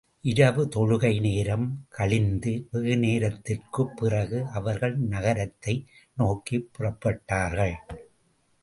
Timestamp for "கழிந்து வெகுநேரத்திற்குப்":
1.89-3.93